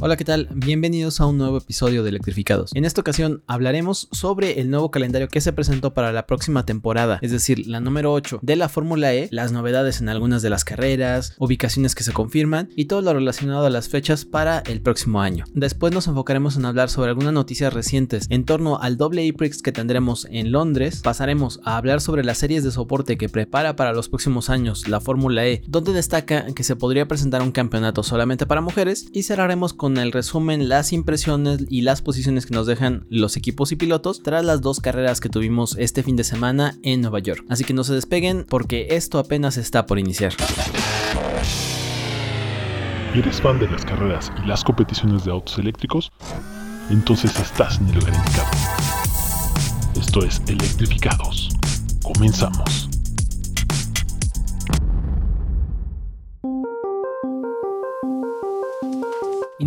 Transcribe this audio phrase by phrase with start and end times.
[0.00, 0.48] Hola, ¿qué tal?
[0.54, 2.70] Bienvenidos a un nuevo episodio de Electrificados.
[2.76, 7.18] En esta ocasión hablaremos sobre el nuevo calendario que se presentó para la próxima temporada,
[7.20, 10.64] es decir, la número 8 de la Fórmula E, las novedades en algunas de las
[10.64, 15.20] carreras, ubicaciones que se confirman y todo lo relacionado a las fechas para el próximo
[15.20, 15.46] año.
[15.52, 19.72] Después nos enfocaremos en hablar sobre algunas noticias recientes en torno al doble IPRIX que
[19.72, 24.08] tendremos en Londres, pasaremos a hablar sobre las series de soporte que prepara para los
[24.08, 28.60] próximos años la Fórmula E, donde destaca que se podría presentar un campeonato solamente para
[28.60, 33.36] mujeres y cerraremos con el resumen, las impresiones y las posiciones que nos dejan los
[33.36, 37.20] equipos y pilotos tras las dos carreras que tuvimos este fin de semana en Nueva
[37.20, 37.44] York.
[37.48, 40.34] Así que no se despeguen porque esto apenas está por iniciar.
[43.14, 46.12] ¿Eres fan de las carreras y las competiciones de autos eléctricos?
[46.90, 48.12] Entonces estás en el lugar.
[49.98, 51.48] Esto es Electrificados.
[52.02, 52.87] Comenzamos.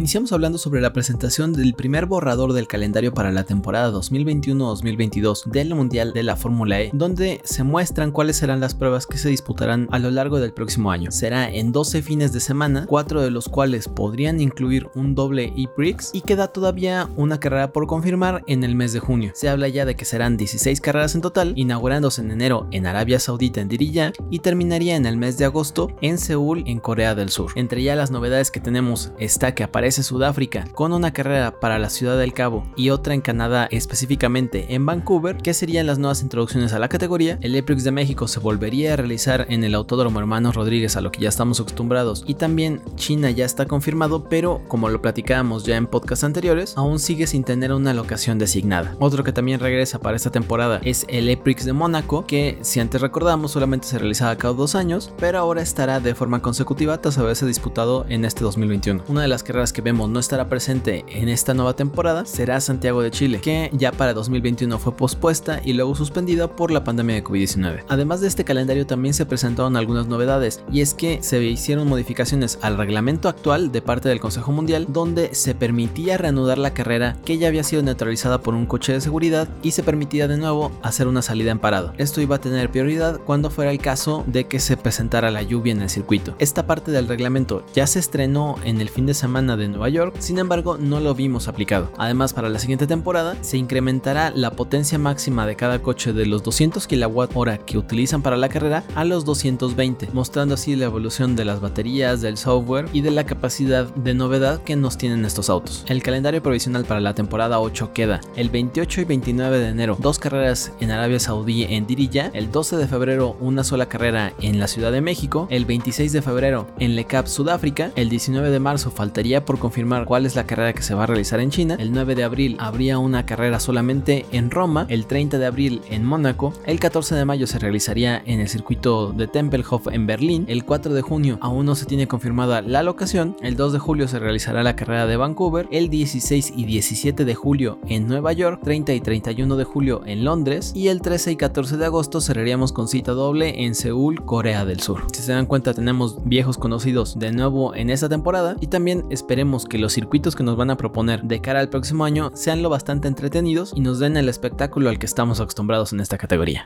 [0.01, 5.75] Iniciamos hablando sobre la presentación del primer borrador del calendario para la temporada 2021-2022 del
[5.75, 9.87] Mundial de la Fórmula E, donde se muestran cuáles serán las pruebas que se disputarán
[9.91, 11.11] a lo largo del próximo año.
[11.11, 16.09] Será en 12 fines de semana, 4 de los cuales podrían incluir un doble e-prix
[16.13, 19.33] y queda todavía una carrera por confirmar en el mes de junio.
[19.35, 23.19] Se habla ya de que serán 16 carreras en total, inaugurándose en enero en Arabia
[23.19, 27.29] Saudita en Diriyah y terminaría en el mes de agosto en Seúl en Corea del
[27.29, 27.51] Sur.
[27.53, 31.77] Entre ya las novedades que tenemos está que aparece aparece Sudáfrica, con una carrera para
[31.77, 36.21] la Ciudad del Cabo y otra en Canadá, específicamente en Vancouver, que serían las nuevas
[36.21, 37.37] introducciones a la categoría.
[37.41, 41.11] El EPRIX de México se volvería a realizar en el Autódromo Hermanos Rodríguez, a lo
[41.11, 45.75] que ya estamos acostumbrados, y también China ya está confirmado, pero como lo platicábamos ya
[45.75, 48.95] en podcasts anteriores, aún sigue sin tener una locación designada.
[48.99, 53.01] Otro que también regresa para esta temporada es el EPRIX de Mónaco, que si antes
[53.01, 57.45] recordamos solamente se realizaba cada dos años, pero ahora estará de forma consecutiva tras haberse
[57.45, 59.03] disputado en este 2021.
[59.09, 63.01] Una de las carreras que vemos no estará presente en esta nueva temporada será Santiago
[63.01, 67.23] de Chile, que ya para 2021 fue pospuesta y luego suspendida por la pandemia de
[67.23, 67.85] COVID-19.
[67.87, 72.59] Además de este calendario también se presentaron algunas novedades y es que se hicieron modificaciones
[72.61, 77.37] al reglamento actual de parte del Consejo Mundial donde se permitía reanudar la carrera que
[77.37, 81.07] ya había sido neutralizada por un coche de seguridad y se permitía de nuevo hacer
[81.07, 81.93] una salida en parado.
[81.97, 85.73] Esto iba a tener prioridad cuando fuera el caso de que se presentara la lluvia
[85.73, 86.35] en el circuito.
[86.39, 90.15] Esta parte del reglamento ya se estrenó en el fin de semana de Nueva York,
[90.19, 91.91] sin embargo no lo vimos aplicado.
[91.97, 96.43] Además para la siguiente temporada se incrementará la potencia máxima de cada coche de los
[96.43, 101.45] 200 kWh que utilizan para la carrera a los 220, mostrando así la evolución de
[101.45, 105.83] las baterías, del software y de la capacidad de novedad que nos tienen estos autos.
[105.87, 110.19] El calendario provisional para la temporada 8 queda el 28 y 29 de enero, dos
[110.19, 114.67] carreras en Arabia Saudí en Diriyah, el 12 de febrero una sola carrera en la
[114.67, 118.91] Ciudad de México, el 26 de febrero en Le Cap, Sudáfrica, el 19 de marzo
[118.91, 121.77] faltaría por confirmar cuál es la carrera que se va a realizar en China.
[121.79, 126.03] El 9 de abril habría una carrera solamente en Roma, el 30 de abril en
[126.03, 130.65] Mónaco, el 14 de mayo se realizaría en el circuito de Tempelhof en Berlín, el
[130.65, 134.19] 4 de junio aún no se tiene confirmada la locación, el 2 de julio se
[134.19, 138.93] realizará la carrera de Vancouver, el 16 y 17 de julio en Nueva York, 30
[138.93, 142.87] y 31 de julio en Londres y el 13 y 14 de agosto cerraríamos con
[142.87, 145.03] cita doble en Seúl, Corea del Sur.
[145.13, 149.50] Si se dan cuenta tenemos viejos conocidos de nuevo en esta temporada y también esperemos
[149.59, 152.69] que los circuitos que nos van a proponer de cara al próximo año sean lo
[152.69, 156.63] bastante entretenidos y nos den el espectáculo al que estamos acostumbrados en esta categoría.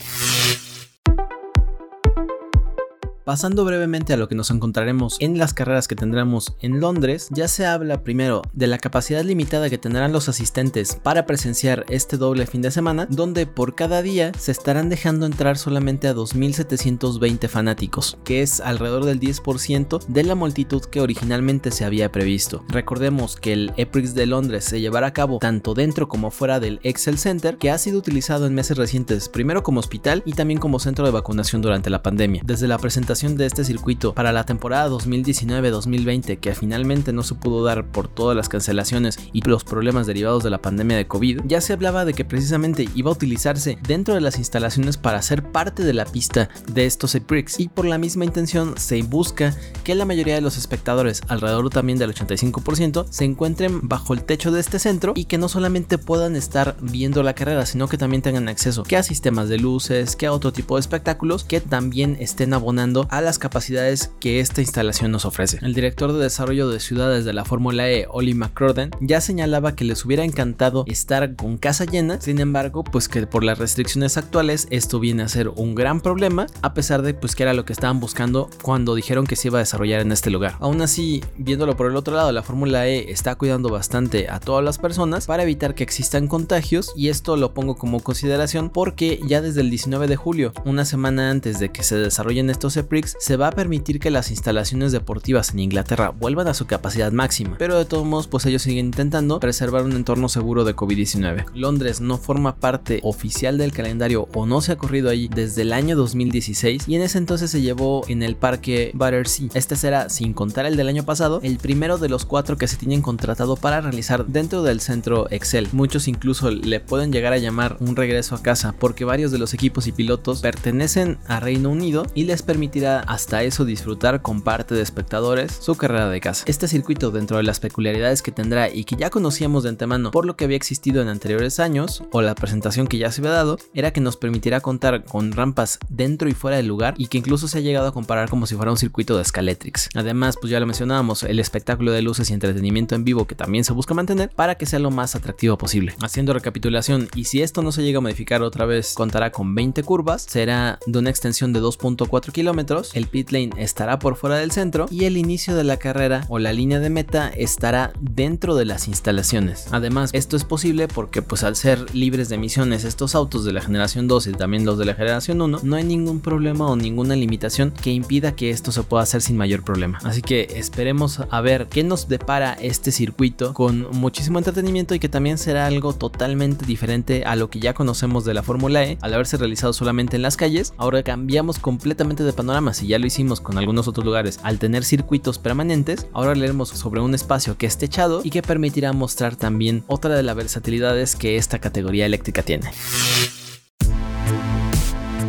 [3.25, 7.47] Pasando brevemente a lo que nos encontraremos en las carreras que tendremos en Londres, ya
[7.47, 12.45] se habla primero de la capacidad limitada que tendrán los asistentes para presenciar este doble
[12.45, 18.19] fin de semana, donde por cada día se estarán dejando entrar solamente a 2.720 fanáticos,
[18.23, 22.63] que es alrededor del 10% de la multitud que originalmente se había previsto.
[22.69, 26.79] Recordemos que el EPRIX de Londres se llevará a cabo tanto dentro como fuera del
[26.83, 30.77] Excel Center, que ha sido utilizado en meses recientes primero como hospital y también como
[30.77, 32.43] centro de vacunación durante la pandemia.
[32.45, 37.63] Desde la presentación de este circuito para la temporada 2019-2020 que finalmente no se pudo
[37.63, 41.61] dar por todas las cancelaciones y los problemas derivados de la pandemia de COVID, ya
[41.61, 45.83] se hablaba de que precisamente iba a utilizarse dentro de las instalaciones para ser parte
[45.83, 50.03] de la pista de estos EPRIX y por la misma intención se busca que la
[50.03, 54.77] mayoría de los espectadores, alrededor también del 85%, se encuentren bajo el techo de este
[54.77, 58.83] centro y que no solamente puedan estar viendo la carrera, sino que también tengan acceso
[58.83, 63.04] que a sistemas de luces, que a otro tipo de espectáculos que también estén abonando
[63.09, 65.59] a las capacidades que esta instalación nos ofrece.
[65.61, 69.85] El director de desarrollo de ciudades de la Fórmula E, Oli McCrorden, ya señalaba que
[69.85, 74.67] les hubiera encantado estar con casa llena, sin embargo, pues que por las restricciones actuales
[74.69, 77.73] esto viene a ser un gran problema, a pesar de pues que era lo que
[77.73, 80.55] estaban buscando cuando dijeron que se iba a desarrollar en este lugar.
[80.59, 84.63] Aún así, viéndolo por el otro lado, la Fórmula E está cuidando bastante a todas
[84.63, 89.41] las personas para evitar que existan contagios y esto lo pongo como consideración porque ya
[89.41, 93.49] desde el 19 de julio, una semana antes de que se desarrollen estos Se va
[93.49, 97.85] a permitir que las instalaciones deportivas en Inglaterra vuelvan a su capacidad máxima, pero de
[97.85, 101.45] todos modos pues ellos siguen intentando preservar un entorno seguro de COVID-19.
[101.53, 105.73] Londres no forma parte oficial del calendario o no se ha corrido ahí desde el
[105.73, 109.49] año 2016 y en ese entonces se llevó en el parque Battersea.
[109.53, 112.77] Este será, sin contar el del año pasado, el primero de los cuatro que se
[112.77, 115.67] tienen contratado para realizar dentro del centro Excel.
[115.73, 119.53] Muchos incluso le pueden llegar a llamar un regreso a casa porque varios de los
[119.53, 124.75] equipos y pilotos pertenecen a Reino Unido y les permitirá hasta eso disfrutar con parte
[124.75, 126.43] de espectadores su carrera de casa.
[126.47, 130.25] Este circuito dentro de las peculiaridades que tendrá y que ya conocíamos de antemano por
[130.25, 133.57] lo que había existido en anteriores años o la presentación que ya se había dado
[133.73, 137.47] era que nos permitirá contar con rampas dentro y fuera del lugar y que incluso
[137.47, 139.89] se ha llegado a comparar como si fuera un circuito de Scaletrix.
[139.95, 143.63] Además, pues ya lo mencionábamos, el espectáculo de luces y entretenimiento en vivo que también
[143.63, 145.95] se busca mantener para que sea lo más atractivo posible.
[146.01, 149.83] Haciendo recapitulación, y si esto no se llega a modificar otra vez, contará con 20
[149.83, 154.51] curvas, será de una extensión de 2.4 kilómetros, el pit lane estará por fuera del
[154.51, 158.65] centro y el inicio de la carrera o la línea de meta estará dentro de
[158.65, 159.67] las instalaciones.
[159.71, 163.61] Además, esto es posible porque pues al ser libres de emisiones estos autos de la
[163.61, 167.15] generación 2 y también los de la generación 1, no hay ningún problema o ninguna
[167.15, 169.99] limitación que impida que esto se pueda hacer sin mayor problema.
[170.03, 175.09] Así que esperemos a ver qué nos depara este circuito con muchísimo entretenimiento y que
[175.09, 179.13] también será algo totalmente diferente a lo que ya conocemos de la Fórmula E al
[179.13, 180.73] haberse realizado solamente en las calles.
[180.77, 184.85] Ahora cambiamos completamente de panorama, si ya lo hicimos con algunos otros lugares al tener
[184.85, 189.83] circuitos permanentes, ahora leeremos sobre un espacio que es techado y que permitirá mostrar también
[189.87, 192.71] otra de las versatilidades que esta categoría eléctrica tiene.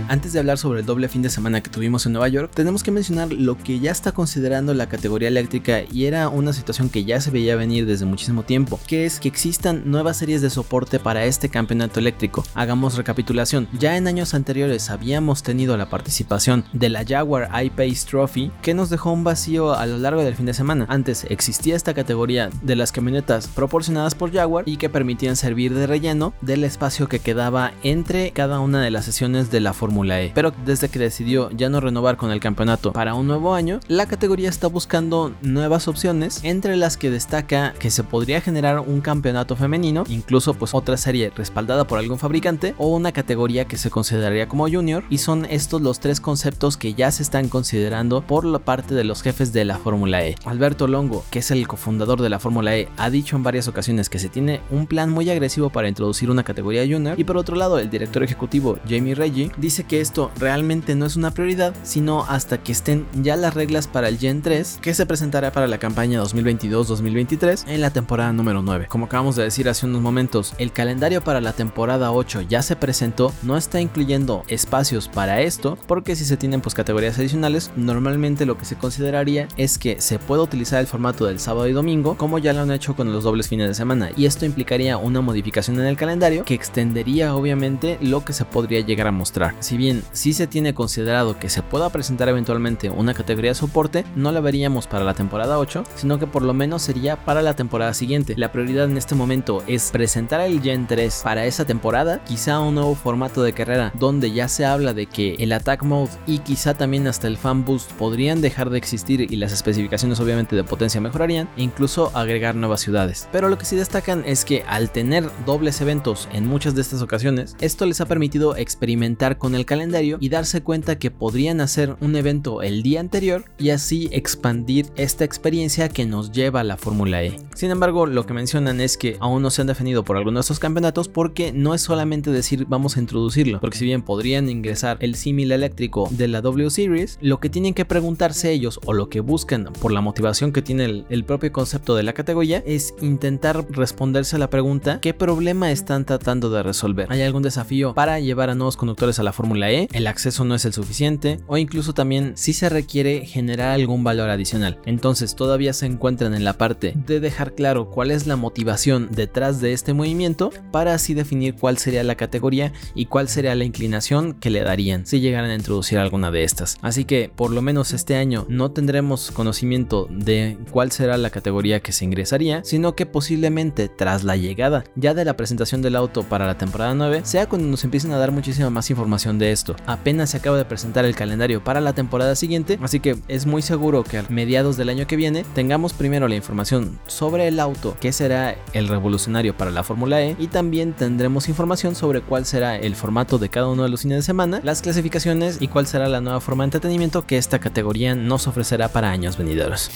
[0.09, 2.85] Antes de hablar sobre el doble fin de semana que tuvimos en Nueva York, tenemos
[2.85, 7.05] que mencionar lo que ya está considerando la categoría eléctrica y era una situación que
[7.05, 11.01] ya se veía venir desde muchísimo tiempo, que es que existan nuevas series de soporte
[11.01, 12.45] para este campeonato eléctrico.
[12.55, 18.53] Hagamos recapitulación, ya en años anteriores habíamos tenido la participación de la Jaguar I-Pace Trophy
[18.63, 20.87] que nos dejó un vacío a lo largo del fin de semana.
[20.89, 25.89] Antes existía esta categoría de las camionetas proporcionadas por Jaguar y que permitían servir de
[25.89, 30.33] relleno del espacio que quedaba entre cada una de las sesiones de la Fórmula E.
[30.35, 34.07] Pero desde que decidió ya no renovar con el campeonato para un nuevo año, la
[34.07, 39.57] categoría está buscando nuevas opciones, entre las que destaca que se podría generar un campeonato
[39.57, 44.49] femenino, incluso pues otra serie respaldada por algún fabricante o una categoría que se consideraría
[44.49, 48.59] como junior y son estos los tres conceptos que ya se están considerando por la
[48.59, 50.35] parte de los jefes de la Fórmula E.
[50.45, 54.11] Alberto Longo, que es el cofundador de la Fórmula E, ha dicho en varias ocasiones
[54.11, 57.57] que se tiene un plan muy agresivo para introducir una categoría junior y por otro
[57.57, 62.25] lado el director ejecutivo Jamie Reggie dice que esto realmente no es una prioridad, sino
[62.25, 65.79] hasta que estén ya las reglas para el Gen 3 que se presentará para la
[65.79, 68.87] campaña 2022-2023 en la temporada número 9.
[68.89, 72.77] Como acabamos de decir hace unos momentos, el calendario para la temporada 8 ya se
[72.77, 78.47] presentó, no está incluyendo espacios para esto, porque si se tienen pues categorías adicionales, normalmente
[78.47, 82.17] lo que se consideraría es que se puede utilizar el formato del sábado y domingo,
[82.17, 85.21] como ya lo han hecho con los dobles fines de semana, y esto implicaría una
[85.21, 89.55] modificación en el calendario que extendería obviamente lo que se podría llegar a mostrar.
[89.77, 94.33] Bien si se tiene considerado que se pueda presentar eventualmente una categoría de soporte, no
[94.33, 97.95] la veríamos para la temporada 8, sino que por lo menos sería para la temporada
[97.95, 98.35] siguiente.
[98.37, 102.75] La prioridad en este momento es presentar el Gen 3 para esa temporada, quizá un
[102.75, 106.75] nuevo formato de carrera donde ya se habla de que el Attack Mode y quizá
[106.75, 111.01] también hasta el Fan Boost podrían dejar de existir y las especificaciones obviamente de potencia
[111.01, 113.29] mejorarían e incluso agregar nuevas ciudades.
[113.33, 117.03] Pero lo que sí destacan es que al tener dobles eventos en muchas de estas
[117.03, 121.97] ocasiones, esto les ha permitido experimentar con el calendario y darse cuenta que podrían hacer
[122.01, 126.77] un evento el día anterior y así expandir esta experiencia que nos lleva a la
[126.77, 127.39] Fórmula E.
[127.55, 130.41] Sin embargo, lo que mencionan es que aún no se han definido por algunos de
[130.43, 134.97] estos campeonatos porque no es solamente decir vamos a introducirlo, porque si bien podrían ingresar
[135.01, 139.09] el símil eléctrico de la W Series, lo que tienen que preguntarse ellos o lo
[139.09, 142.95] que buscan por la motivación que tiene el, el propio concepto de la categoría es
[143.03, 147.07] intentar responderse a la pregunta ¿qué problema están tratando de resolver?
[147.11, 150.45] ¿Hay algún desafío para llevar a nuevos conductores a la Fórmula Fórmula E, el acceso
[150.45, 154.79] no es el suficiente o incluso también si se requiere generar algún valor adicional.
[154.85, 159.63] Entonces todavía se encuentran en la parte de dejar claro cuál es la motivación detrás
[159.63, 164.35] de este movimiento para así definir cuál sería la categoría y cuál sería la inclinación
[164.35, 166.77] que le darían si llegaran a introducir alguna de estas.
[166.83, 171.81] Así que por lo menos este año no tendremos conocimiento de cuál será la categoría
[171.81, 176.25] que se ingresaría, sino que posiblemente tras la llegada ya de la presentación del auto
[176.25, 179.77] para la temporada 9 sea cuando nos empiecen a dar muchísima más información de esto.
[179.87, 183.63] Apenas se acaba de presentar el calendario para la temporada siguiente, así que es muy
[183.63, 187.97] seguro que a mediados del año que viene tengamos primero la información sobre el auto
[188.01, 192.77] que será el revolucionario para la Fórmula E y también tendremos información sobre cuál será
[192.77, 196.09] el formato de cada uno de los fines de semana, las clasificaciones y cuál será
[196.09, 199.91] la nueva forma de entretenimiento que esta categoría nos ofrecerá para años venideros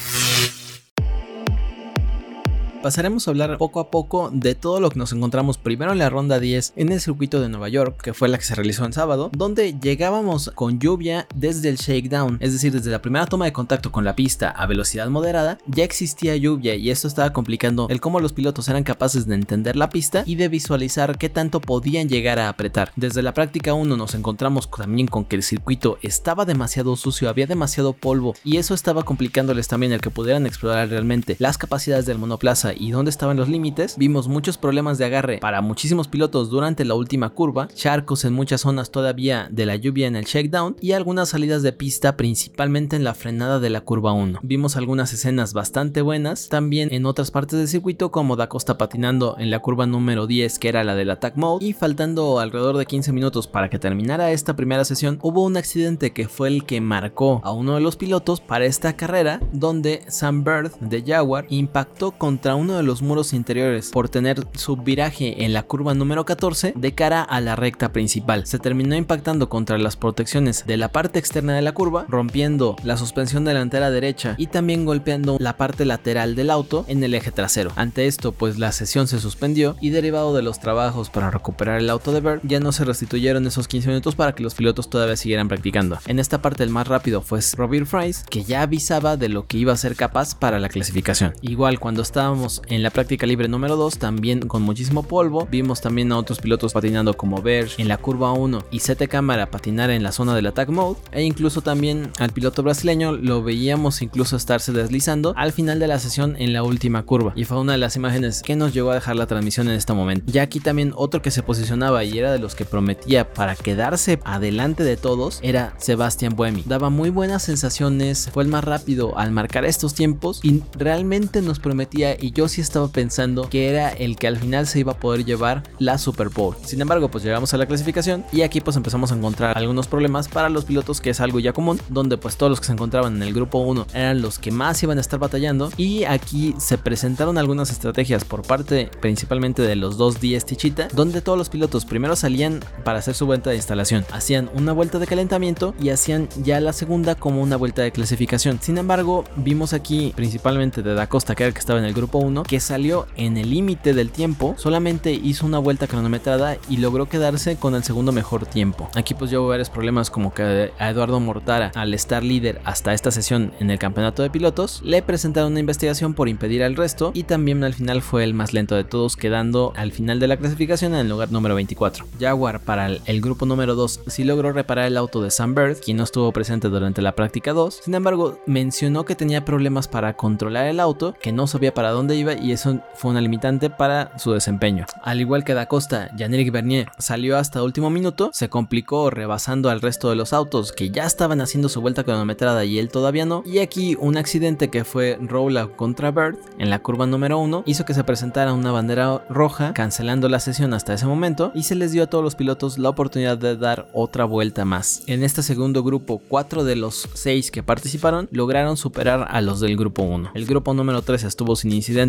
[2.83, 6.09] pasaremos a hablar poco a poco de todo lo que nos encontramos primero en la
[6.09, 8.93] ronda 10 en el circuito de Nueva York, que fue la que se realizó en
[8.93, 13.53] sábado, donde llegábamos con lluvia desde el shakedown, es decir, desde la primera toma de
[13.53, 18.01] contacto con la pista a velocidad moderada, ya existía lluvia y esto estaba complicando el
[18.01, 22.09] cómo los pilotos eran capaces de entender la pista y de visualizar qué tanto podían
[22.09, 22.93] llegar a apretar.
[22.97, 27.47] Desde la práctica 1 nos encontramos también con que el circuito estaba demasiado sucio, había
[27.47, 32.19] demasiado polvo y eso estaba complicándoles también el que pudieran explorar realmente las capacidades del
[32.19, 36.85] monoplaza y dónde estaban los límites, vimos muchos problemas de agarre para muchísimos pilotos durante
[36.85, 40.93] la última curva, charcos en muchas zonas todavía de la lluvia en el shakedown y
[40.93, 44.41] algunas salidas de pista principalmente en la frenada de la curva 1.
[44.43, 49.37] Vimos algunas escenas bastante buenas, también en otras partes del circuito como Da Costa patinando
[49.39, 52.87] en la curva número 10 que era la del attack mode y faltando alrededor de
[52.87, 56.81] 15 minutos para que terminara esta primera sesión hubo un accidente que fue el que
[56.81, 62.12] marcó a uno de los pilotos para esta carrera donde Sam Bird de Jaguar impactó
[62.12, 66.75] contra uno de los muros interiores por tener su viraje en la curva número 14
[66.76, 68.47] de cara a la recta principal.
[68.47, 72.97] Se terminó impactando contra las protecciones de la parte externa de la curva, rompiendo la
[72.97, 77.73] suspensión delantera derecha y también golpeando la parte lateral del auto en el eje trasero.
[77.76, 81.88] Ante esto, pues la sesión se suspendió y derivado de los trabajos para recuperar el
[81.88, 85.17] auto de Bird, ya no se restituyeron esos 15 minutos para que los pilotos todavía
[85.17, 85.99] siguieran practicando.
[86.07, 89.57] En esta parte el más rápido fue Robert Fries, que ya avisaba de lo que
[89.57, 91.35] iba a ser capaz para la clasificación.
[91.40, 95.47] Igual cuando estábamos en la práctica libre número 2, también con muchísimo polvo.
[95.50, 99.50] Vimos también a otros pilotos patinando como Verge en la curva 1 y Sete Cámara
[99.50, 100.99] patinar en la zona del attack mode.
[101.12, 105.99] E incluso también al piloto brasileño lo veíamos incluso estarse deslizando al final de la
[105.99, 107.33] sesión en la última curva.
[107.37, 109.92] Y fue una de las imágenes que nos llegó a dejar la transmisión en este
[109.92, 110.33] momento.
[110.33, 114.19] Ya aquí también otro que se posicionaba y era de los que prometía para quedarse
[114.25, 116.64] adelante de todos era Sebastián Buemi.
[116.66, 121.59] Daba muy buenas sensaciones, fue el más rápido al marcar estos tiempos y realmente nos
[121.59, 124.97] prometía y yo sí estaba pensando que era el que al final se iba a
[124.97, 126.56] poder llevar la Super Bowl.
[126.64, 130.26] Sin embargo, pues llegamos a la clasificación y aquí pues empezamos a encontrar algunos problemas
[130.26, 133.16] para los pilotos que es algo ya común, donde pues todos los que se encontraban
[133.16, 136.78] en el grupo 1 eran los que más iban a estar batallando y aquí se
[136.78, 141.85] presentaron algunas estrategias por parte principalmente de los dos días Tichita, donde todos los pilotos
[141.85, 146.30] primero salían para hacer su vuelta de instalación, hacían una vuelta de calentamiento y hacían
[146.42, 148.61] ya la segunda como una vuelta de clasificación.
[148.62, 151.92] Sin embargo, vimos aquí principalmente de Da Costa, que era el que estaba en el
[151.92, 156.79] grupo 1, que salió en el límite del tiempo, solamente hizo una vuelta cronometrada y
[156.79, 158.89] logró quedarse con el segundo mejor tiempo.
[158.95, 163.11] Aquí pues hubo varios problemas como que a Eduardo Mortara, al estar líder hasta esta
[163.11, 167.25] sesión en el campeonato de pilotos, le presentaron una investigación por impedir al resto y
[167.25, 170.95] también al final fue el más lento de todos, quedando al final de la clasificación
[170.95, 172.05] en el lugar número 24.
[172.19, 175.97] Jaguar para el, grupo número 2 sí logró reparar el auto de Sam Bird, quien
[175.97, 180.67] no estuvo presente durante la práctica 2, sin embargo mencionó que tenía problemas para controlar
[180.67, 184.85] el auto, que no sabía para dónde y eso fue una limitante para su desempeño.
[185.03, 189.81] Al igual que Da Costa, Yannick Bernier salió hasta último minuto, se complicó rebasando al
[189.81, 193.43] resto de los autos que ya estaban haciendo su vuelta cronometrada y él todavía no.
[193.47, 197.85] Y aquí un accidente que fue Rolla contra Bird en la curva número 1 hizo
[197.85, 201.93] que se presentara una bandera roja cancelando la sesión hasta ese momento y se les
[201.93, 205.03] dio a todos los pilotos la oportunidad de dar otra vuelta más.
[205.07, 209.77] En este segundo grupo, 4 de los 6 que participaron lograron superar a los del
[209.77, 210.33] grupo 1.
[210.35, 212.00] El grupo número 3 estuvo sin incidente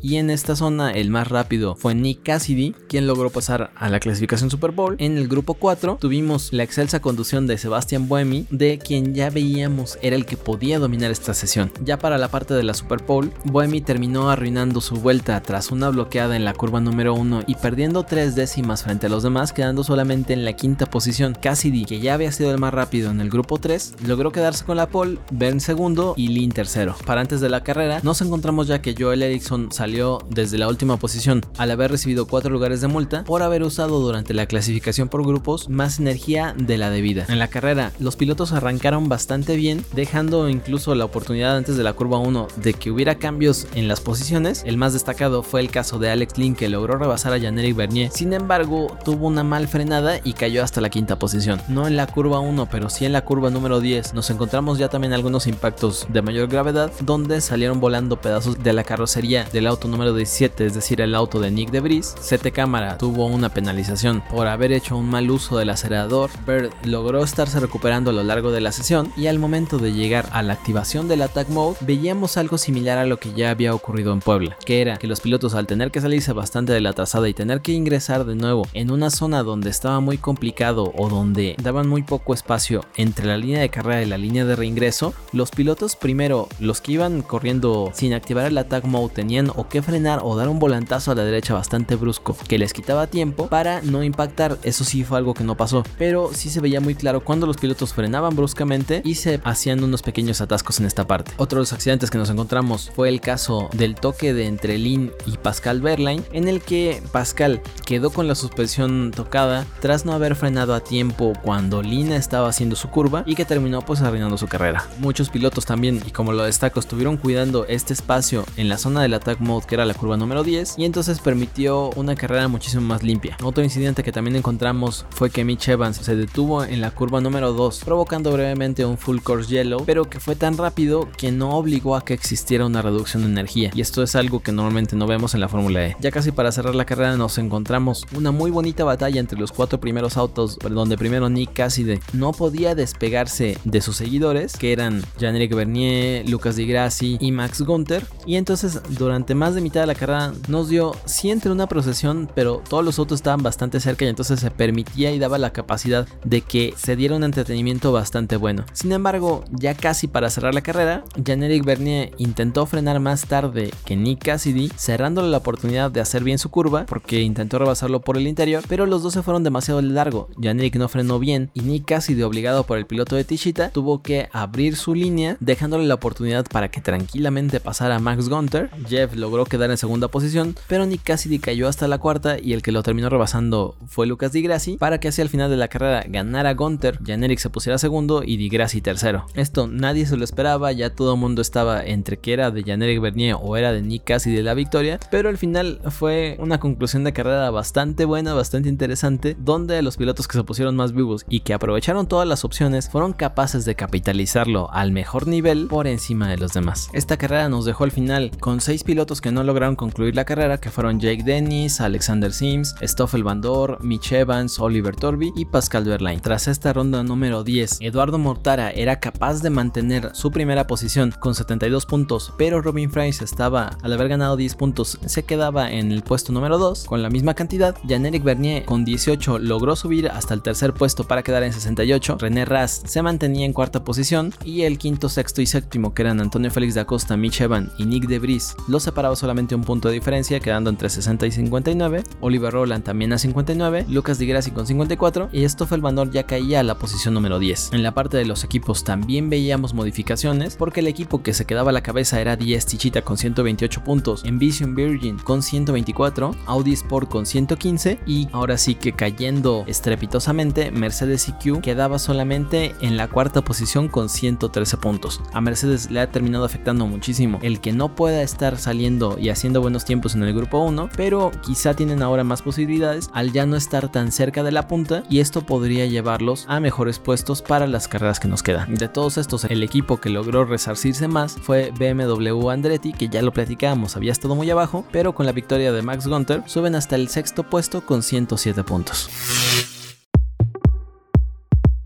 [0.00, 3.98] y en esta zona el más rápido fue Nick Cassidy, quien logró pasar a la
[3.98, 4.94] clasificación Super Bowl.
[4.98, 9.98] En el grupo 4 tuvimos la excelsa conducción de Sebastian Buemi, de quien ya veíamos
[10.02, 11.72] era el que podía dominar esta sesión.
[11.84, 15.88] Ya para la parte de la Super Bowl, Buemi terminó arruinando su vuelta tras una
[15.88, 19.82] bloqueada en la curva número 1 y perdiendo tres décimas frente a los demás, quedando
[19.82, 21.34] solamente en la quinta posición.
[21.34, 24.76] Cassidy, que ya había sido el más rápido en el grupo 3, logró quedarse con
[24.76, 26.94] la pole, Ben segundo y Lin tercero.
[27.04, 29.39] Para antes de la carrera, nos encontramos ya que Joel
[29.70, 33.98] Salió desde la última posición al haber recibido 4 lugares de multa por haber usado
[34.00, 37.24] durante la clasificación por grupos más energía de la debida.
[37.28, 41.94] En la carrera, los pilotos arrancaron bastante bien, dejando incluso la oportunidad antes de la
[41.94, 44.62] curva 1 de que hubiera cambios en las posiciones.
[44.66, 48.10] El más destacado fue el caso de Alex Lin que logró rebasar a Yaneric Bernier.
[48.12, 51.60] Sin embargo, tuvo una mal frenada y cayó hasta la quinta posición.
[51.68, 54.14] No en la curva 1, pero sí en la curva número 10.
[54.14, 58.84] Nos encontramos ya también algunos impactos de mayor gravedad donde salieron volando pedazos de la
[58.84, 62.16] carrocería del auto número 17, es decir, el auto de Nick DeVries.
[62.16, 66.30] CT Cámara tuvo una penalización por haber hecho un mal uso del acelerador.
[66.44, 70.28] Bird logró estarse recuperando a lo largo de la sesión y al momento de llegar
[70.32, 74.12] a la activación del attack mode veíamos algo similar a lo que ya había ocurrido
[74.12, 77.28] en Puebla, que era que los pilotos al tener que salirse bastante de la trazada
[77.28, 81.54] y tener que ingresar de nuevo en una zona donde estaba muy complicado o donde
[81.62, 85.52] daban muy poco espacio entre la línea de carrera y la línea de reingreso, los
[85.52, 90.20] pilotos primero, los que iban corriendo sin activar el attack mode tenían o que frenar
[90.22, 94.02] o dar un volantazo a la derecha bastante brusco que les quitaba tiempo para no
[94.02, 97.46] impactar, eso sí fue algo que no pasó, pero sí se veía muy claro cuando
[97.46, 101.32] los pilotos frenaban bruscamente y se hacían unos pequeños atascos en esta parte.
[101.36, 105.12] Otro de los accidentes que nos encontramos fue el caso del toque de entre Lin
[105.26, 110.34] y Pascal Berline, en el que Pascal quedó con la suspensión tocada tras no haber
[110.34, 114.48] frenado a tiempo cuando Lina estaba haciendo su curva y que terminó pues arruinando su
[114.48, 114.88] carrera.
[114.98, 119.14] Muchos pilotos también, y como lo destaco, estuvieron cuidando este espacio en la zona del
[119.14, 123.02] attack mode que era la curva número 10 y entonces permitió una carrera muchísimo más
[123.02, 123.36] limpia.
[123.42, 127.52] Otro incidente que también encontramos fue que Mitch Evans se detuvo en la curva número
[127.52, 131.96] 2 provocando brevemente un full course yellow pero que fue tan rápido que no obligó
[131.96, 135.34] a que existiera una reducción de energía y esto es algo que normalmente no vemos
[135.34, 135.96] en la Fórmula E.
[136.00, 139.80] Ya casi para cerrar la carrera nos encontramos una muy bonita batalla entre los cuatro
[139.80, 145.54] primeros autos donde primero Nick Cassidy no podía despegarse de sus seguidores que eran Jean-Éric
[145.54, 149.94] Bernier, Lucas Di Grassi y Max Gunther y entonces durante más de mitad de la
[149.94, 154.08] carrera nos dio sí entre una procesión pero todos los autos estaban bastante cerca y
[154.08, 158.64] entonces se permitía y daba la capacidad de que se diera un entretenimiento bastante bueno.
[158.72, 163.96] Sin embargo, ya casi para cerrar la carrera, Jean-Éric Bernier intentó frenar más tarde que
[163.96, 168.26] Nick Cassidy, cerrándole la oportunidad de hacer bien su curva porque intentó rebasarlo por el
[168.26, 170.28] interior, pero los dos se fueron demasiado largo.
[170.38, 174.28] Jean-Éric no frenó bien y Nick Cassidy, obligado por el piloto de Tichita, tuvo que
[174.32, 178.70] abrir su línea, dejándole la oportunidad para que tranquilamente pasara Max Gunter.
[178.90, 182.62] Jeff logró quedar en segunda posición, pero Nick Cassidy cayó hasta la cuarta y el
[182.62, 185.68] que lo terminó rebasando fue Lucas Di Grassi para que hacia el final de la
[185.68, 189.26] carrera ganara Gunter, Jan se pusiera segundo y Di Grassi tercero.
[189.34, 192.80] Esto nadie se lo esperaba, ya todo el mundo estaba entre que era de Jan
[192.80, 197.04] Bernier o era de Nick Cassidy de la victoria, pero al final fue una conclusión
[197.04, 201.40] de carrera bastante buena, bastante interesante, donde los pilotos que se pusieron más vivos y
[201.40, 206.38] que aprovecharon todas las opciones fueron capaces de capitalizarlo al mejor nivel por encima de
[206.38, 206.88] los demás.
[206.92, 210.70] Esta carrera nos dejó al final con pilotos que no lograron concluir la carrera, que
[210.70, 216.20] fueron Jake Dennis, Alexander Sims, Stoffel Van Dor, Mitch Evans, Oliver Torby y Pascal Verlaine.
[216.20, 221.34] Tras esta ronda número 10, Eduardo Mortara era capaz de mantener su primera posición con
[221.34, 226.02] 72 puntos, pero Robin Fries estaba, al haber ganado 10 puntos, se quedaba en el
[226.02, 227.76] puesto número 2 con la misma cantidad.
[227.88, 232.18] Jan-Eric Bernier con 18 logró subir hasta el tercer puesto para quedar en 68.
[232.20, 236.20] René Rast se mantenía en cuarta posición y el quinto, sexto y séptimo, que eran
[236.20, 239.94] Antonio Félix da Costa, Mitch Evan y Nick DeVries, los separaba solamente un punto de
[239.94, 242.04] diferencia, quedando entre 60 y 59.
[242.20, 246.24] Oliver Roland también a 59, Lucas Di Grassi con 54 y Stoffel Van Dor ya
[246.24, 247.72] caía a la posición número 10.
[247.72, 251.70] En la parte de los equipos también veíamos modificaciones porque el equipo que se quedaba
[251.70, 257.10] a la cabeza era Diez Tichita con 128 puntos, Envision Virgin con 124, Audi Sport
[257.10, 263.42] con 115 y ahora sí que cayendo estrepitosamente Mercedes EQ quedaba solamente en la cuarta
[263.42, 265.20] posición con 113 puntos.
[265.32, 269.60] A Mercedes le ha terminado afectando muchísimo el que no pueda estar saliendo y haciendo
[269.60, 273.56] buenos tiempos en el grupo 1, pero quizá tienen ahora más posibilidades al ya no
[273.56, 277.88] estar tan cerca de la punta y esto podría llevarlos a mejores puestos para las
[277.88, 278.74] carreras que nos quedan.
[278.74, 283.32] De todos estos, el equipo que logró resarcirse más fue BMW Andretti, que ya lo
[283.32, 287.08] platicábamos, había estado muy abajo, pero con la victoria de Max Gunter suben hasta el
[287.08, 289.10] sexto puesto con 107 puntos.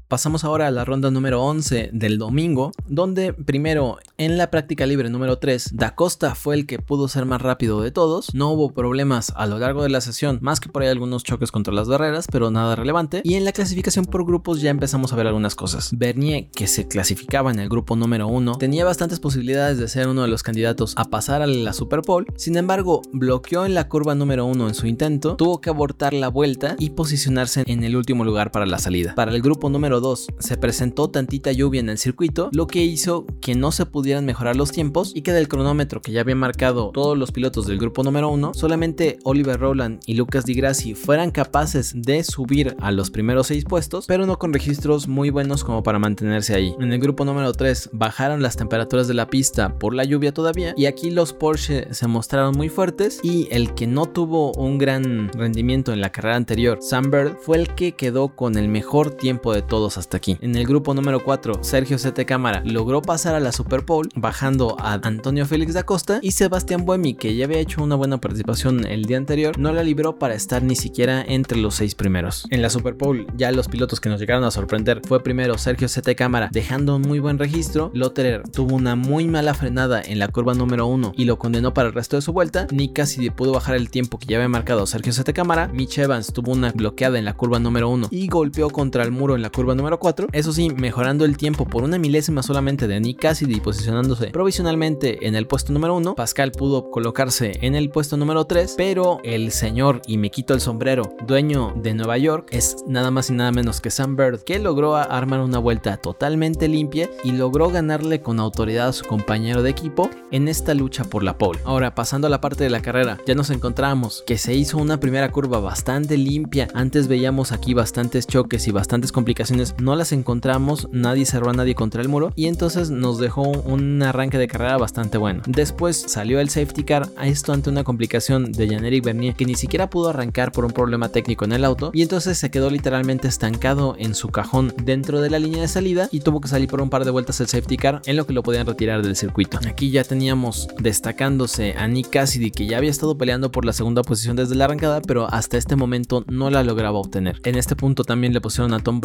[0.09, 5.09] Pasamos ahora a la ronda número 11 del domingo, donde primero en la práctica libre
[5.09, 8.35] número 3, Da Costa fue el que pudo ser más rápido de todos.
[8.35, 11.51] No hubo problemas a lo largo de la sesión, más que por ahí algunos choques
[11.51, 13.23] contra las barreras, pero nada relevante.
[13.25, 15.91] Y en la clasificación por grupos ya empezamos a ver algunas cosas.
[15.97, 20.23] Bernier, que se clasificaba en el grupo número 1, tenía bastantes posibilidades de ser uno
[20.23, 22.27] de los candidatos a pasar a la Super Bowl.
[22.37, 26.29] Sin embargo, bloqueó en la curva número 1 en su intento, tuvo que abortar la
[26.29, 29.15] vuelta y posicionarse en el último lugar para la salida.
[29.15, 33.25] Para el grupo número 2 se presentó tantita lluvia en el circuito, lo que hizo
[33.41, 36.91] que no se pudieran mejorar los tiempos y que del cronómetro que ya había marcado
[36.93, 41.31] todos los pilotos del grupo número 1, solamente Oliver Rowland y Lucas Di Grassi fueran
[41.31, 45.83] capaces de subir a los primeros 6 puestos, pero no con registros muy buenos como
[45.83, 46.75] para mantenerse ahí.
[46.79, 50.75] En el grupo número 3 bajaron las temperaturas de la pista por la lluvia todavía
[50.77, 55.33] y aquí los Porsche se mostraron muy fuertes y el que no tuvo un gran
[55.33, 59.55] rendimiento en la carrera anterior, Sam Bird, fue el que quedó con el mejor tiempo
[59.55, 60.39] de hasta aquí.
[60.41, 64.77] En el grupo número 4, Sergio Sete Cámara logró pasar a la Super Bowl bajando
[64.81, 68.87] a Antonio Félix da Costa y Sebastián Buemi, que ya había hecho una buena participación
[68.87, 72.47] el día anterior, no la libró para estar ni siquiera entre los seis primeros.
[72.51, 75.89] En la Super Bowl, ya los pilotos que nos llegaron a sorprender fue primero Sergio
[75.89, 77.91] Sete Cámara, dejando un muy buen registro.
[77.95, 81.89] Lotterer tuvo una muy mala frenada en la curva número 1 y lo condenó para
[81.89, 82.67] el resto de su vuelta.
[82.71, 85.69] Nick Cassidy pudo bajar el tiempo que ya había marcado Sergio Sete Cámara.
[85.69, 89.35] Mitch Evans tuvo una bloqueada en la curva número 1 y golpeó contra el muro
[89.35, 90.29] en la curva número 4.
[90.33, 95.35] Eso sí, mejorando el tiempo por una milésima solamente de Nick Cassidy posicionándose provisionalmente en
[95.35, 96.15] el puesto número 1.
[96.15, 100.61] Pascal pudo colocarse en el puesto número 3, pero el señor, y me quito el
[100.61, 104.59] sombrero, dueño de Nueva York, es nada más y nada menos que Sam Bird, que
[104.59, 109.71] logró armar una vuelta totalmente limpia y logró ganarle con autoridad a su compañero de
[109.71, 111.61] equipo en esta lucha por la pole.
[111.65, 115.01] Ahora, pasando a la parte de la carrera, ya nos encontramos que se hizo una
[115.01, 116.69] primera curva bastante limpia.
[116.75, 121.75] Antes veíamos aquí bastantes choques y bastantes complicaciones, no las encontramos, nadie cerró a nadie
[121.75, 125.43] contra el muro y entonces nos dejó un arranque de carrera bastante bueno.
[125.47, 129.55] Después salió el safety car, a esto ante una complicación de Jean-Éric Bernier que ni
[129.55, 133.29] siquiera pudo arrancar por un problema técnico en el auto y entonces se quedó literalmente
[133.29, 136.81] estancado en su cajón dentro de la línea de salida y tuvo que salir por
[136.81, 139.59] un par de vueltas el safety car en lo que lo podían retirar del circuito.
[139.67, 144.03] Aquí ya teníamos destacándose a Nick Cassidy que ya había estado peleando por la segunda
[144.03, 147.41] posición desde la arrancada pero hasta este momento no la lograba obtener.
[147.45, 149.01] En este punto también le pusieron a Tom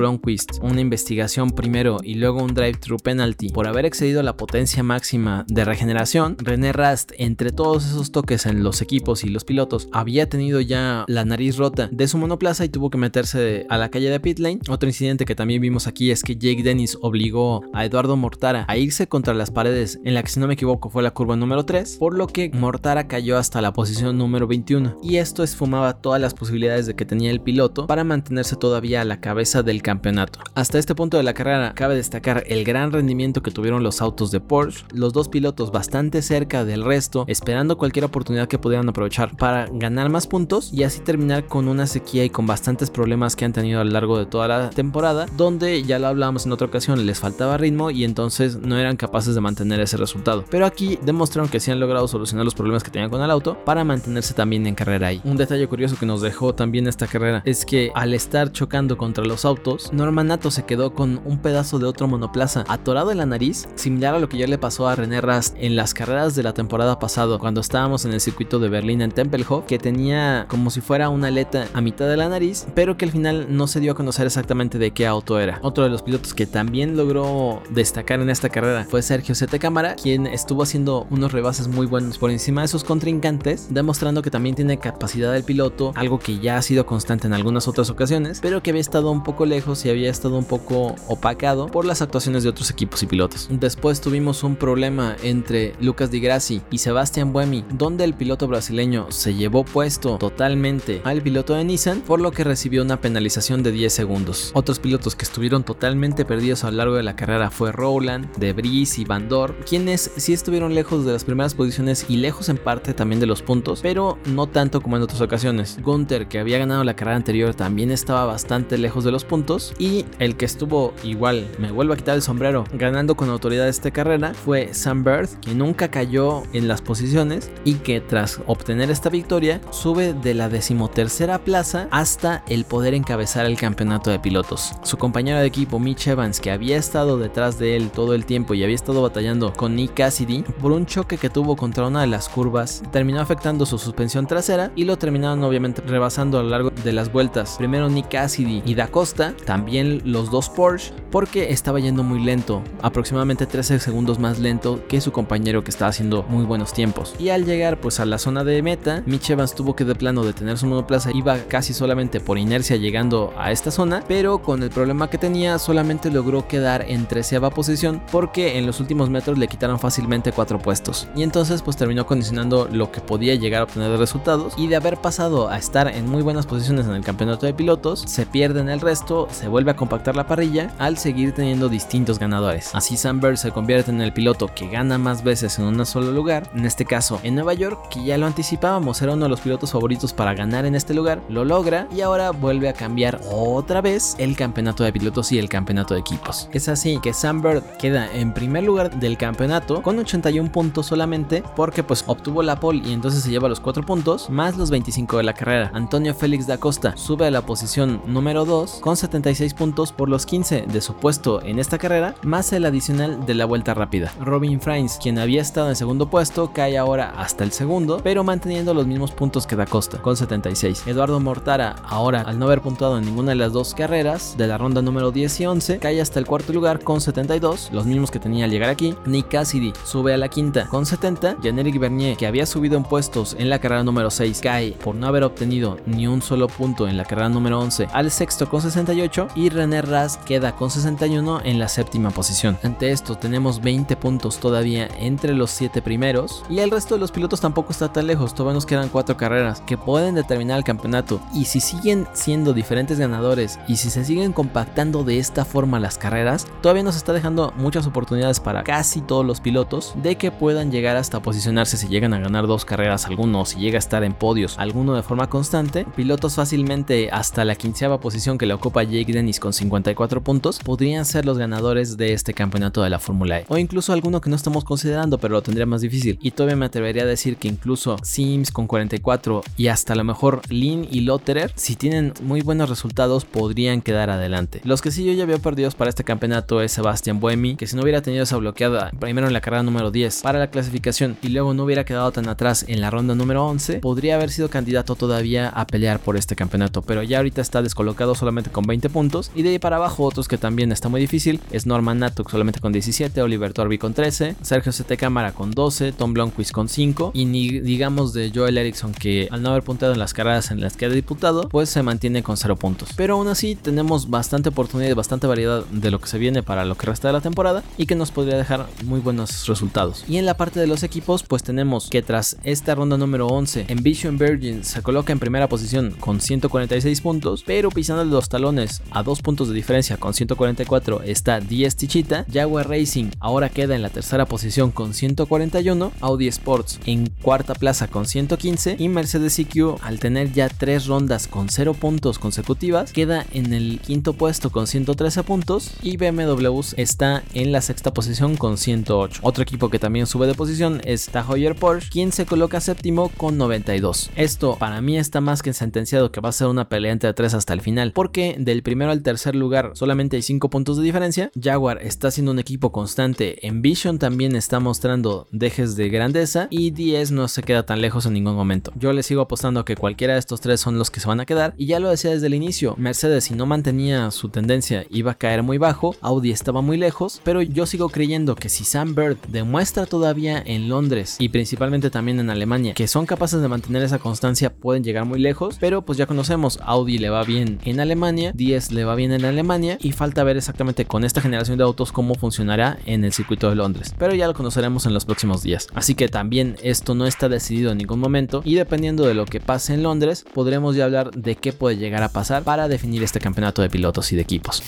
[0.61, 5.65] Una investigación primero y luego un drive-thru penalty por haber excedido la potencia máxima de
[5.65, 6.37] regeneración.
[6.39, 11.05] René Rast entre todos esos toques en los equipos y los pilotos había tenido ya
[11.07, 14.39] la nariz rota de su monoplaza y tuvo que meterse a la calle de pit
[14.39, 14.59] lane.
[14.69, 18.77] Otro incidente que también vimos aquí es que Jake Dennis obligó a Eduardo Mortara a
[18.77, 21.65] irse contra las paredes en la que si no me equivoco fue la curva número
[21.65, 26.21] 3, por lo que Mortara cayó hasta la posición número 21 y esto esfumaba todas
[26.21, 30.38] las posibilidades de que tenía el piloto para mantenerse todavía a la cabeza del campeonato.
[30.55, 34.31] Hasta este punto de la carrera cabe destacar el gran rendimiento que tuvieron los autos
[34.31, 39.35] de Porsche, los dos pilotos bastante cerca del resto, esperando cualquier oportunidad que pudieran aprovechar
[39.37, 43.45] para ganar más puntos y así terminar con una sequía y con bastantes problemas que
[43.45, 46.67] han tenido a lo largo de toda la temporada, donde ya lo hablábamos en otra
[46.67, 50.45] ocasión, les faltaba ritmo y entonces no eran capaces de mantener ese resultado.
[50.49, 53.57] Pero aquí demostraron que sí han logrado solucionar los problemas que tenían con el auto
[53.65, 55.21] para mantenerse también en carrera ahí.
[55.23, 59.23] Un detalle curioso que nos dejó también esta carrera es que al estar chocando contra
[59.23, 63.25] los autos, Norman Nato se quedó con un pedazo de otro monoplaza atorado en la
[63.25, 66.43] nariz, similar a lo que ya le pasó a René Rast en las carreras de
[66.43, 70.69] la temporada pasada cuando estábamos en el circuito de Berlín en Tempelhof, que tenía como
[70.69, 73.79] si fuera una aleta a mitad de la nariz, pero que al final no se
[73.79, 75.59] dio a conocer exactamente de qué auto era.
[75.63, 79.95] Otro de los pilotos que también logró destacar en esta carrera fue Sergio Sete Cámara,
[79.95, 84.55] quien estuvo haciendo unos rebases muy buenos por encima de sus contrincantes, demostrando que también
[84.55, 88.61] tiene capacidad del piloto, algo que ya ha sido constante en algunas otras ocasiones, pero
[88.61, 92.43] que había estado un poco lejos y había estado un poco opacado por las actuaciones
[92.43, 93.47] de otros equipos y pilotos.
[93.49, 99.11] Después tuvimos un problema entre Lucas Di Grassi y Sebastián Buemi, donde el piloto brasileño
[99.11, 103.71] se llevó puesto totalmente al piloto de Nissan, por lo que recibió una penalización de
[103.71, 104.51] 10 segundos.
[104.53, 108.99] Otros pilotos que estuvieron totalmente perdidos a lo largo de la carrera fue Rowland, Debris
[108.99, 112.93] y Van Dor, quienes sí estuvieron lejos de las primeras posiciones y lejos en parte
[112.93, 115.79] también de los puntos, pero no tanto como en otras ocasiones.
[115.81, 120.05] Gunther, que había ganado la carrera anterior, también estaba bastante lejos de los puntos y
[120.19, 124.33] el que estuvo igual, me vuelvo a quitar el sombrero, ganando con autoridad esta carrera
[124.33, 129.61] fue Sam Bird, que nunca cayó en las posiciones y que tras obtener esta victoria
[129.71, 134.73] sube de la decimotercera plaza hasta el poder encabezar el campeonato de pilotos.
[134.83, 138.53] Su compañero de equipo Mitch Evans, que había estado detrás de él todo el tiempo
[138.53, 142.07] y había estado batallando con Nick Cassidy por un choque que tuvo contra una de
[142.07, 146.69] las curvas, terminó afectando su suspensión trasera y lo terminaron obviamente rebasando a lo largo
[146.71, 147.55] de las vueltas.
[147.57, 152.61] Primero Nick Cassidy y Da Costa, también los dos Porsche, porque estaba yendo muy lento,
[152.81, 157.15] aproximadamente 13 segundos más lento que su compañero que estaba haciendo muy buenos tiempos.
[157.19, 160.23] Y al llegar pues a la zona de meta, Mitch Evans tuvo que de plano
[160.23, 164.69] detener su monoplaza, iba casi solamente por inercia llegando a esta zona, pero con el
[164.69, 169.47] problema que tenía solamente logró quedar en treceava posición porque en los últimos metros le
[169.47, 171.07] quitaron fácilmente cuatro puestos.
[171.15, 174.75] Y entonces pues terminó condicionando lo que podía llegar a obtener de resultados y de
[174.75, 178.59] haber pasado a estar en muy buenas posiciones en el campeonato de pilotos, se pierde
[178.61, 182.69] en el resto, se vuelve a compactar la parrilla al seguir teniendo distintos ganadores.
[182.73, 186.11] Así Sam Bird se convierte en el piloto que gana más veces en un solo
[186.11, 189.39] lugar, en este caso en Nueva York, que ya lo anticipábamos, era uno de los
[189.39, 193.79] pilotos favoritos para ganar en este lugar, lo logra y ahora vuelve a cambiar otra
[193.79, 196.49] vez el campeonato de pilotos y el campeonato de equipos.
[196.51, 201.41] Es así que Sam Bird queda en primer lugar del campeonato con 81 puntos solamente
[201.55, 205.15] porque pues obtuvo la pole y entonces se lleva los 4 puntos más los 25
[205.15, 205.71] de la carrera.
[205.73, 210.25] Antonio Félix da Costa sube a la posición número 2 con 76 puntos por los
[210.25, 214.11] 15 de su puesto en esta carrera más el adicional de la vuelta rápida.
[214.19, 218.73] Robin Frains, quien había estado en segundo puesto, cae ahora hasta el segundo, pero manteniendo
[218.73, 220.87] los mismos puntos que da Costa con 76.
[220.87, 224.57] Eduardo Mortara, ahora al no haber puntuado en ninguna de las dos carreras de la
[224.57, 228.19] ronda número 10 y 11, cae hasta el cuarto lugar con 72, los mismos que
[228.19, 228.95] tenía al llegar aquí.
[229.05, 231.37] Nick Cassidy sube a la quinta con 70.
[231.41, 235.07] Jean-Éric Bernier, que había subido en puestos en la carrera número 6, cae por no
[235.07, 239.27] haber obtenido ni un solo punto en la carrera número 11 al sexto con 68
[239.35, 242.57] y René Rast queda con 61 en la séptima posición.
[242.63, 246.45] Ante esto tenemos 20 puntos todavía entre los 7 primeros.
[246.49, 249.59] Y el resto de los pilotos tampoco está tan lejos, todavía nos quedan 4 carreras
[249.59, 251.19] que pueden determinar el campeonato.
[251.33, 255.97] Y si siguen siendo diferentes ganadores y si se siguen compactando de esta forma las
[255.97, 260.71] carreras, todavía nos está dejando muchas oportunidades para casi todos los pilotos de que puedan
[260.71, 264.13] llegar hasta posicionarse si llegan a ganar dos carreras alguno, si llega a estar en
[264.13, 269.11] podios alguno de forma constante, pilotos fácilmente hasta la quinceava posición que le ocupa Jake
[269.11, 273.45] Dennis 54 puntos podrían ser los ganadores de este campeonato de la Fórmula E.
[273.47, 276.19] O incluso alguno que no estamos considerando pero lo tendría más difícil.
[276.21, 280.03] Y todavía me atrevería a decir que incluso Sims con 44 y hasta a lo
[280.03, 284.61] mejor Lin y Lotterer si tienen muy buenos resultados podrían quedar adelante.
[284.63, 287.75] Los que sí yo ya veo perdidos para este campeonato es Sebastian Buemi que si
[287.75, 291.29] no hubiera tenido esa bloqueada primero en la carrera número 10 para la clasificación y
[291.29, 294.95] luego no hubiera quedado tan atrás en la ronda número 11 podría haber sido candidato
[294.95, 296.81] todavía a pelear por este campeonato.
[296.81, 300.27] Pero ya ahorita está descolocado solamente con 20 puntos y de ahí para abajo otros
[300.27, 304.35] que también está muy difícil es Norman Natuk solamente con 17, Oliver Torby con 13,
[304.41, 308.91] Sergio CT Cámara con 12, Tom Blomqvist con 5 y ni digamos de Joel Eriksson
[308.91, 311.83] que al no haber puntado en las carreras en las que ha diputado pues se
[311.83, 312.89] mantiene con 0 puntos.
[312.97, 316.65] Pero aún así tenemos bastante oportunidad y bastante variedad de lo que se viene para
[316.65, 320.03] lo que resta de la temporada y que nos podría dejar muy buenos resultados.
[320.09, 323.67] Y en la parte de los equipos pues tenemos que tras esta ronda número 11
[323.69, 329.01] Envision Virgin se coloca en primera posición con 146 puntos pero pisando los talones a
[329.01, 333.91] 2 puntos de diferencia con 144 está DS Tichita, Jaguar Racing ahora queda en la
[333.91, 339.99] tercera posición con 141, Audi Sports en cuarta plaza con 115 y Mercedes EQ al
[339.99, 345.21] tener ya 3 rondas con 0 puntos consecutivas queda en el quinto puesto con 113
[345.21, 349.21] puntos y BMW está en la sexta posición con 108.
[349.23, 353.37] Otro equipo que también sube de posición es Tahoyer Porsche quien se coloca séptimo con
[353.37, 354.09] 92.
[354.15, 357.35] Esto para mí está más que sentenciado que va a ser una pelea entre 3
[357.35, 361.29] hasta el final porque del primero al tercer lugar solamente hay 5 puntos de diferencia.
[361.39, 363.45] Jaguar está siendo un equipo constante.
[363.45, 366.47] Envision también está mostrando dejes de grandeza.
[366.49, 368.71] Y 10 no se queda tan lejos en ningún momento.
[368.75, 371.25] Yo le sigo apostando que cualquiera de estos tres son los que se van a
[371.25, 371.53] quedar.
[371.57, 372.75] Y ya lo decía desde el inicio.
[372.77, 375.97] Mercedes si no mantenía su tendencia iba a caer muy bajo.
[375.99, 377.19] Audi estaba muy lejos.
[377.25, 382.21] Pero yo sigo creyendo que si Sam Bird demuestra todavía en Londres y principalmente también
[382.21, 385.57] en Alemania que son capaces de mantener esa constancia pueden llegar muy lejos.
[385.59, 386.57] Pero pues ya conocemos.
[386.63, 388.31] Audi le va bien en Alemania.
[388.33, 389.77] 10 le va bien en Alemania.
[389.81, 393.55] Y falta ver exactamente con esta generación de autos cómo funcionará en el circuito de
[393.55, 393.95] Londres.
[393.97, 395.67] Pero ya lo conoceremos en los próximos días.
[395.73, 399.39] Así que también esto no está decidido en ningún momento y dependiendo de lo que
[399.39, 403.19] pase en Londres, podremos ya hablar de qué puede llegar a pasar para definir este
[403.19, 404.61] campeonato de pilotos y de equipos.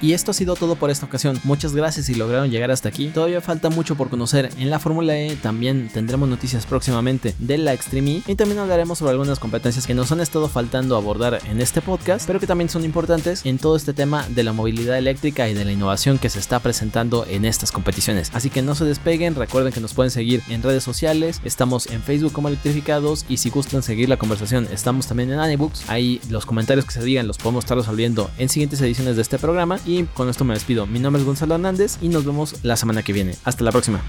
[0.00, 1.40] Y esto ha sido todo por esta ocasión.
[1.44, 3.08] Muchas gracias si lograron llegar hasta aquí.
[3.08, 5.36] Todavía falta mucho por conocer en la Fórmula E.
[5.36, 8.22] También tendremos noticias próximamente de la Extreme E.
[8.32, 12.26] Y también hablaremos sobre algunas competencias que nos han estado faltando abordar en este podcast,
[12.26, 15.64] pero que también son importantes en todo este tema de la movilidad eléctrica y de
[15.64, 18.30] la innovación que se está presentando en estas competiciones.
[18.34, 19.34] Así que no se despeguen.
[19.34, 21.40] Recuerden que nos pueden seguir en redes sociales.
[21.44, 23.24] Estamos en Facebook como Electrificados.
[23.28, 25.88] Y si gustan seguir la conversación, estamos también en Anibooks.
[25.88, 29.38] Ahí los comentarios que se digan los podemos estar resolviendo en siguientes ediciones de este
[29.38, 29.78] programa.
[29.88, 30.86] Y con esto me despido.
[30.86, 33.36] Mi nombre es Gonzalo Hernández y nos vemos la semana que viene.
[33.44, 34.02] Hasta la próxima.